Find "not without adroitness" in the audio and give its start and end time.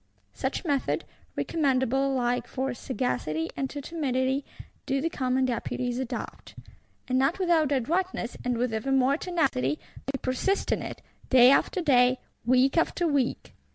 7.19-8.35